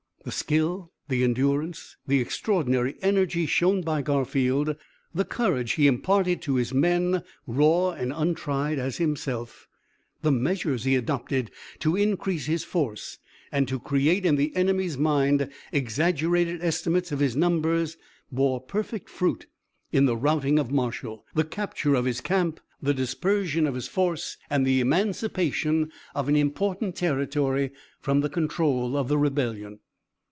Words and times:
The 0.23 0.31
skill, 0.31 0.91
the 1.07 1.23
endurance, 1.23 1.97
the 2.05 2.19
extraordinary 2.21 2.93
energy 3.01 3.47
shown 3.47 3.81
by 3.81 4.03
Garfield, 4.03 4.75
the 5.15 5.25
courage 5.25 5.71
he 5.71 5.87
imparted 5.87 6.43
to 6.43 6.57
his 6.57 6.71
men, 6.75 7.23
raw 7.47 7.89
and 7.93 8.13
untried 8.15 8.77
as 8.77 8.97
himself, 8.97 9.67
the 10.21 10.31
measures 10.31 10.83
he 10.83 10.95
adopted 10.95 11.49
to 11.79 11.95
increase 11.95 12.45
his 12.45 12.63
force, 12.63 13.17
and 13.51 13.67
to 13.67 13.79
create 13.79 14.23
in 14.23 14.35
the 14.35 14.55
enemy's 14.55 14.95
mind 14.95 15.49
exaggerated 15.71 16.63
estimates 16.63 17.11
of 17.11 17.17
his 17.17 17.35
numbers, 17.35 17.97
bore 18.31 18.61
perfect 18.61 19.09
fruit 19.09 19.47
in 19.91 20.05
the 20.05 20.15
routing 20.15 20.59
of 20.59 20.69
Marshall, 20.71 21.25
the 21.33 21.43
capture 21.43 21.95
of 21.95 22.05
his 22.05 22.21
camp, 22.21 22.59
the 22.79 22.93
dispersion 22.93 23.65
of 23.65 23.73
his 23.73 23.87
force, 23.87 24.37
and 24.51 24.67
the 24.67 24.81
emancipation 24.81 25.91
of 26.13 26.29
an 26.29 26.35
important 26.35 26.95
territory 26.95 27.71
from 27.99 28.19
the 28.21 28.29
control 28.29 28.95
of 28.95 29.07
the 29.07 29.17
rebellion. 29.17 29.79